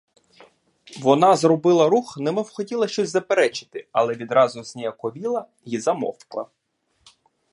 Вона 0.99 1.35
зробила 1.35 1.89
рух, 1.89 2.17
немов 2.17 2.49
хотіла 2.49 2.87
щось 2.87 3.09
заперечити, 3.09 3.87
але 3.91 4.13
відразу 4.13 4.63
зніяковіла 4.63 5.45
й 5.65 5.77
замовкла. 5.79 6.45